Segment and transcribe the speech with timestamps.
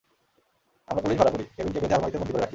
[0.87, 2.49] আমরা পুলিশ ভাড়া করি, কেভিনকে বেঁধে আলমারিতে বন্দি করে রাখি।